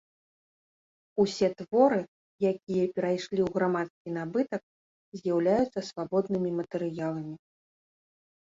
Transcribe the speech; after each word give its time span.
Усе 1.23 1.47
творы, 1.59 1.99
якія 2.51 2.85
перайшлі 2.95 3.41
ў 3.47 3.57
грамадскі 3.59 4.09
набытак, 4.17 4.61
з'яўляюцца 5.21 5.79
свабоднымі 5.91 6.49
матэрыяламі. 6.63 7.35